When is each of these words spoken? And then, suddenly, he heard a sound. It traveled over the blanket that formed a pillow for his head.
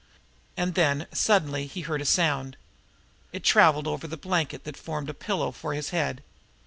And 0.57 0.73
then, 0.73 1.05
suddenly, 1.13 1.67
he 1.67 1.81
heard 1.81 2.01
a 2.01 2.05
sound. 2.05 2.57
It 3.31 3.43
traveled 3.43 3.87
over 3.87 4.07
the 4.07 4.17
blanket 4.17 4.63
that 4.63 4.75
formed 4.75 5.11
a 5.11 5.13
pillow 5.13 5.51
for 5.51 5.75
his 5.75 5.89
head. 5.91 6.23